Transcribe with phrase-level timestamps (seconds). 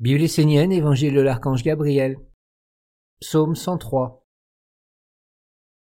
[0.00, 2.18] Bible essénienne, Évangile de l'archange Gabriel.
[3.20, 4.24] Psaume 103.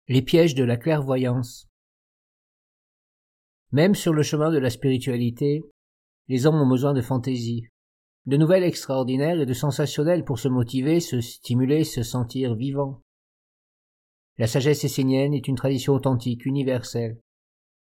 [0.09, 1.71] Les pièges de la clairvoyance.
[3.73, 5.63] Même sur le chemin de la spiritualité,
[6.29, 7.63] les hommes ont besoin de fantaisie,
[8.27, 13.01] de nouvelles extraordinaires et de sensationnelles pour se motiver, se stimuler, se sentir vivant.
[14.37, 17.19] La sagesse essénienne est une tradition authentique, universelle.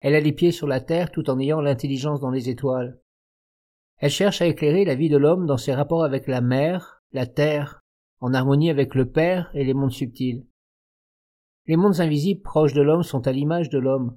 [0.01, 3.01] Elle a les pieds sur la terre tout en ayant l'intelligence dans les étoiles.
[3.99, 7.27] Elle cherche à éclairer la vie de l'homme dans ses rapports avec la mer, la
[7.27, 7.81] terre,
[8.21, 10.47] en harmonie avec le Père et les mondes subtils.
[11.67, 14.17] Les mondes invisibles proches de l'homme sont à l'image de l'homme.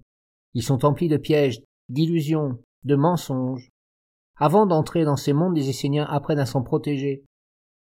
[0.54, 3.70] Ils sont emplis de pièges, d'illusions, de mensonges.
[4.38, 7.24] Avant d'entrer dans ces mondes, les Esséniens apprennent à s'en protéger.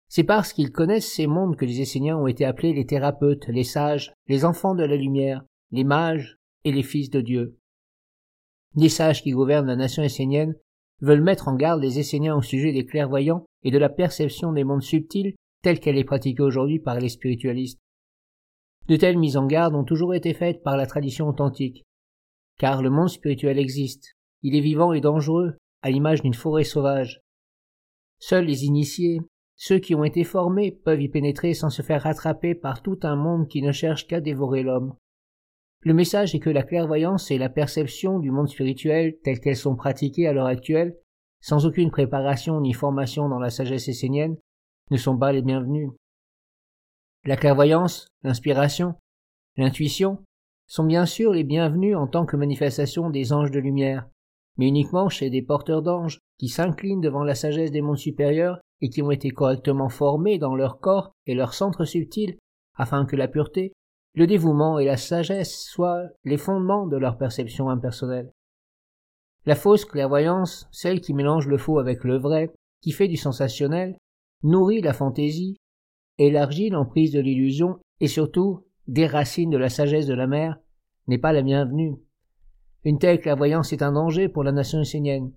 [0.08, 3.64] C'est parce qu'ils connaissent ces mondes que les Esséniens ont été appelés les thérapeutes, les
[3.64, 7.58] sages, les enfants de la lumière, les mages et les fils de Dieu.
[8.74, 10.54] Les sages qui gouvernent la nation essénienne
[11.02, 14.64] veulent mettre en garde les Esséniens au sujet des clairvoyants et de la perception des
[14.64, 17.80] mondes subtils telle qu'elle est pratiquée aujourd'hui par les spiritualistes.
[18.88, 21.84] De telles mises en garde ont toujours été faites par la tradition authentique.
[22.58, 24.14] Car le monde spirituel existe.
[24.42, 27.20] Il est vivant et dangereux, à l'image d'une forêt sauvage.
[28.18, 29.20] Seuls les initiés,
[29.56, 33.16] ceux qui ont été formés, peuvent y pénétrer sans se faire rattraper par tout un
[33.16, 34.96] monde qui ne cherche qu'à dévorer l'homme.
[35.84, 39.74] Le message est que la clairvoyance et la perception du monde spirituel telles qu'elles sont
[39.74, 40.96] pratiquées à l'heure actuelle,
[41.40, 44.36] sans aucune préparation ni formation dans la sagesse essénienne,
[44.92, 45.90] ne sont pas les bienvenues.
[47.24, 48.94] La clairvoyance, l'inspiration,
[49.56, 50.22] l'intuition
[50.68, 54.08] sont bien sûr les bienvenues en tant que manifestation des anges de lumière,
[54.58, 58.88] mais uniquement chez des porteurs d'anges qui s'inclinent devant la sagesse des mondes supérieurs et
[58.88, 62.38] qui ont été correctement formés dans leur corps et leur centre subtil
[62.76, 63.72] afin que la pureté,
[64.14, 68.32] le dévouement et la sagesse soient les fondements de leur perception impersonnelle.
[69.46, 73.96] La fausse clairvoyance, celle qui mélange le faux avec le vrai, qui fait du sensationnel,
[74.42, 75.56] nourrit la fantaisie,
[76.18, 80.58] élargit l'emprise de l'illusion et surtout déracine de la sagesse de la mère,
[81.08, 81.96] n'est pas la bienvenue.
[82.84, 85.32] Une telle clairvoyance est un danger pour la nation essénienne,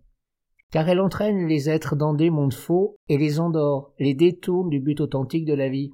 [0.72, 4.80] car elle entraîne les êtres dans des mondes faux et les endort, les détourne du
[4.80, 5.92] but authentique de la vie.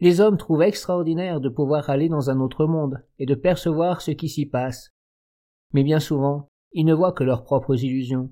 [0.00, 4.10] Les hommes trouvent extraordinaire de pouvoir aller dans un autre monde et de percevoir ce
[4.10, 4.92] qui s'y passe.
[5.72, 8.30] Mais bien souvent, ils ne voient que leurs propres illusions,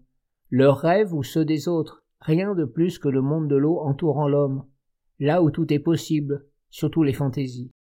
[0.50, 4.28] leurs rêves ou ceux des autres, rien de plus que le monde de l'eau entourant
[4.28, 4.66] l'homme,
[5.18, 7.70] là où tout est possible, surtout les fantaisies.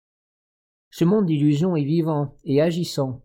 [0.90, 3.22] Ce monde d'illusions est vivant et agissant.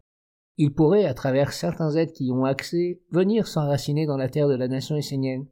[0.58, 4.50] Il pourrait, à travers certains êtres qui y ont accès, venir s'enraciner dans la terre
[4.50, 5.46] de la nation essénienne,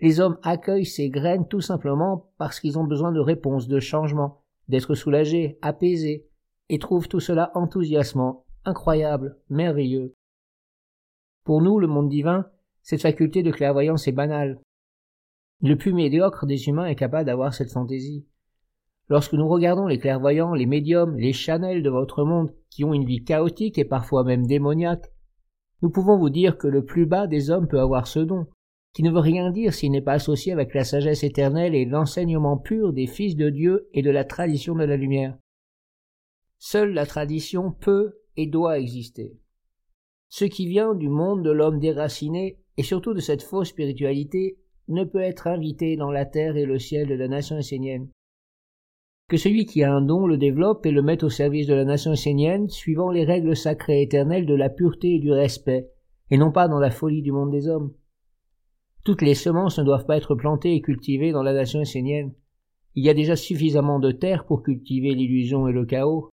[0.00, 4.42] les hommes accueillent ces graines tout simplement parce qu'ils ont besoin de réponses, de changements,
[4.68, 6.26] d'être soulagés, apaisés,
[6.68, 10.14] et trouvent tout cela enthousiasmant, incroyable, merveilleux.
[11.44, 12.46] Pour nous, le monde divin,
[12.82, 14.60] cette faculté de clairvoyance est banale.
[15.62, 18.26] Le plus médiocre des humains est capable d'avoir cette fantaisie.
[19.08, 23.04] Lorsque nous regardons les clairvoyants, les médiums, les chanels de votre monde, qui ont une
[23.04, 25.12] vie chaotique et parfois même démoniaque,
[25.82, 28.48] nous pouvons vous dire que le plus bas des hommes peut avoir ce don,
[28.96, 32.56] qui ne veut rien dire s'il n'est pas associé avec la sagesse éternelle et l'enseignement
[32.56, 35.36] pur des fils de Dieu et de la tradition de la lumière.
[36.58, 39.36] Seule la tradition peut et doit exister.
[40.30, 44.56] Ce qui vient du monde de l'homme déraciné, et surtout de cette fausse spiritualité,
[44.88, 48.08] ne peut être invité dans la terre et le ciel de la nation essénienne.
[49.28, 51.84] Que celui qui a un don le développe et le mette au service de la
[51.84, 55.90] nation essénienne, suivant les règles sacrées éternelles de la pureté et du respect,
[56.30, 57.92] et non pas dans la folie du monde des hommes.
[59.06, 62.32] Toutes les semences ne doivent pas être plantées et cultivées dans la nation essénienne.
[62.96, 66.28] Il y a déjà suffisamment de terre pour cultiver l'illusion et le chaos.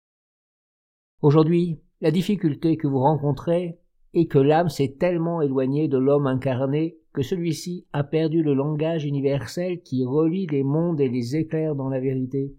[1.22, 3.78] Aujourd'hui, la difficulté que vous rencontrez
[4.14, 9.04] est que l'âme s'est tellement éloignée de l'homme incarné que celui-ci a perdu le langage
[9.04, 12.56] universel qui relie les mondes et les éclaire dans la vérité.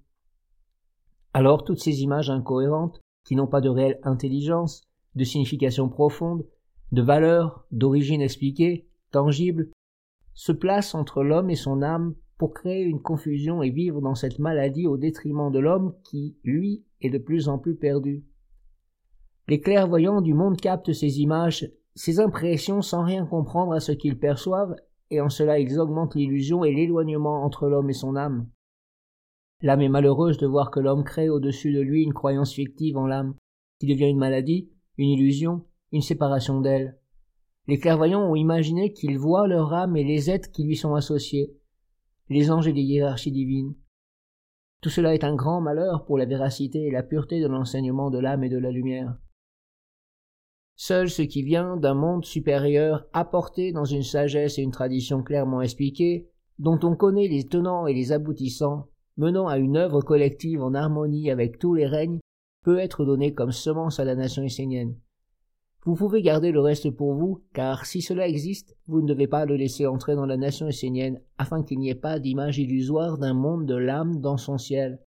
[1.33, 4.83] Alors toutes ces images incohérentes, qui n'ont pas de réelle intelligence,
[5.15, 6.45] de signification profonde,
[6.91, 9.71] de valeur, d'origine expliquée, tangible,
[10.35, 14.39] se place entre l'homme et son âme pour créer une confusion et vivre dans cette
[14.39, 18.25] maladie au détriment de l'homme qui, lui, est de plus en plus perdu.
[19.49, 24.19] Les clairvoyants du monde captent ces images, ces impressions sans rien comprendre à ce qu'ils
[24.19, 24.77] perçoivent,
[25.11, 28.49] et en cela ils augmentent l'illusion et l'éloignement entre l'homme et son âme.
[29.61, 33.07] L'âme est malheureuse de voir que l'homme crée au-dessus de lui une croyance fictive en
[33.07, 33.35] l'âme,
[33.79, 36.99] qui devient une maladie, une illusion, une séparation d'elle.
[37.69, 41.57] Les clairvoyants ont imaginé qu'ils voient leur âme et les êtres qui lui sont associés,
[42.29, 43.75] les anges et les hiérarchies divines.
[44.81, 48.19] Tout cela est un grand malheur pour la véracité et la pureté de l'enseignement de
[48.19, 49.17] l'âme et de la lumière.
[50.75, 55.63] Seul ce qui vient d'un monde supérieur apporté dans une sagesse et une tradition clairement
[55.63, 60.75] expliquées dont on connaît les tenants et les aboutissants, menant à une œuvre collective en
[60.75, 62.19] harmonie avec tous les règnes,
[62.65, 64.97] peut être donnée comme semence à la nation essénienne.
[65.85, 69.47] Vous pouvez garder le reste pour vous, car si cela existe, vous ne devez pas
[69.47, 73.35] le laisser entrer dans la nation essénienne, afin qu'il n'y ait pas d'image illusoire d'un
[73.35, 75.01] monde de l'âme dans son ciel.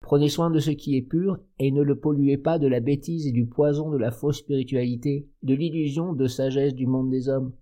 [0.00, 3.26] Prenez soin de ce qui est pur, et ne le polluez pas de la bêtise
[3.26, 7.52] et du poison de la fausse spiritualité, de l'illusion de sagesse du monde des hommes.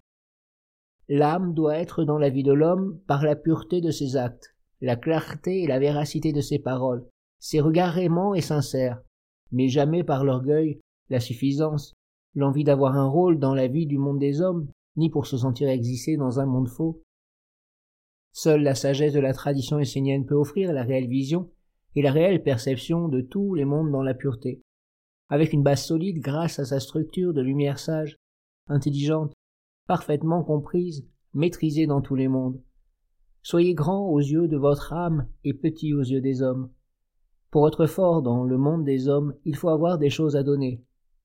[1.09, 4.95] L'âme doit être dans la vie de l'homme par la pureté de ses actes, la
[4.95, 7.05] clarté et la véracité de ses paroles,
[7.41, 9.03] ses regards aimants et sincères,
[9.51, 10.81] mais jamais par l'orgueil,
[11.11, 11.93] la suffisance,
[12.35, 15.69] l'envie d'avoir un rôle dans la vie du monde des hommes, ni pour se sentir
[15.69, 17.03] exister dans un monde faux.
[18.33, 21.51] Seule la sagesse de la tradition essénienne peut offrir la réelle vision
[21.95, 24.61] et la réelle perception de tous les mondes dans la pureté,
[25.29, 28.17] avec une base solide grâce à sa structure de lumière sage,
[28.67, 29.33] intelligente,
[29.87, 32.61] parfaitement comprise, maîtrisée dans tous les mondes.
[33.43, 36.71] Soyez grand aux yeux de votre âme et petit aux yeux des hommes.
[37.51, 40.83] Pour être fort dans le monde des hommes, il faut avoir des choses à donner,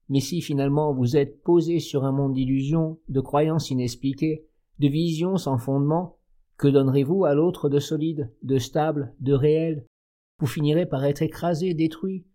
[0.09, 4.45] mais si finalement vous êtes posé sur un monde d'illusions, de croyances inexpliquées,
[4.79, 6.17] de visions sans fondement,
[6.57, 9.85] que donnerez-vous à l'autre de solide, de stable, de réel?
[10.39, 12.25] Vous finirez par être écrasé, détruit.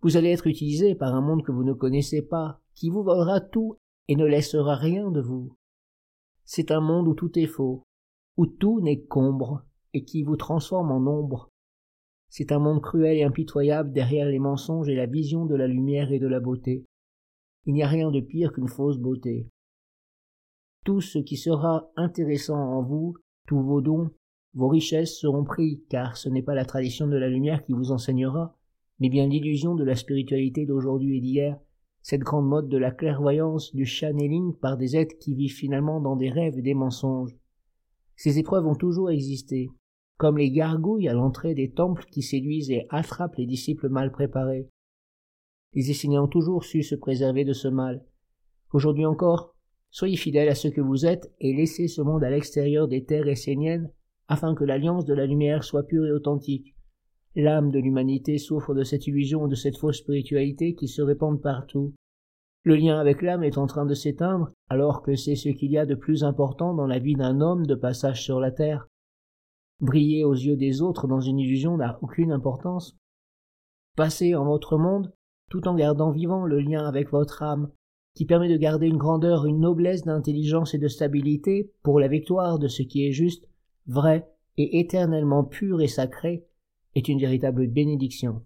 [0.00, 3.40] Vous allez être utilisé par un monde que vous ne connaissez pas, qui vous volera
[3.40, 3.76] tout
[4.06, 5.56] et ne laissera rien de vous.
[6.44, 7.82] C'est un monde où tout est faux,
[8.36, 11.50] où tout n'est qu'ombre, et qui vous transforme en ombre.
[12.30, 16.12] C'est un monde cruel et impitoyable derrière les mensonges et la vision de la lumière
[16.12, 16.84] et de la beauté.
[17.68, 19.46] Il n'y a rien de pire qu'une fausse beauté.
[20.86, 23.14] Tout ce qui sera intéressant en vous,
[23.46, 24.08] tous vos dons,
[24.54, 27.90] vos richesses seront pris, car ce n'est pas la tradition de la lumière qui vous
[27.90, 28.56] enseignera,
[29.00, 31.60] mais bien l'illusion de la spiritualité d'aujourd'hui et d'hier,
[32.00, 36.16] cette grande mode de la clairvoyance, du channeling par des êtres qui vivent finalement dans
[36.16, 37.36] des rêves et des mensonges.
[38.16, 39.68] Ces épreuves ont toujours existé,
[40.16, 44.70] comme les gargouilles à l'entrée des temples qui séduisent et attrapent les disciples mal préparés.
[45.74, 48.04] Les Esséniens ont toujours su se préserver de ce mal.
[48.72, 49.54] Aujourd'hui encore,
[49.90, 53.28] soyez fidèles à ce que vous êtes et laissez ce monde à l'extérieur des terres
[53.28, 53.90] esséniennes
[54.28, 56.74] afin que l'alliance de la lumière soit pure et authentique.
[57.34, 61.40] L'âme de l'humanité souffre de cette illusion et de cette fausse spiritualité qui se répandent
[61.40, 61.94] partout.
[62.64, 65.78] Le lien avec l'âme est en train de s'éteindre, alors que c'est ce qu'il y
[65.78, 68.88] a de plus important dans la vie d'un homme de passage sur la terre.
[69.80, 72.96] Briller aux yeux des autres dans une illusion n'a aucune importance.
[73.96, 75.12] Passer en votre monde
[75.48, 77.70] tout en gardant vivant le lien avec votre âme,
[78.14, 82.58] qui permet de garder une grandeur, une noblesse d'intelligence et de stabilité pour la victoire
[82.58, 83.48] de ce qui est juste,
[83.86, 86.44] vrai et éternellement pur et sacré,
[86.94, 88.42] est une véritable bénédiction.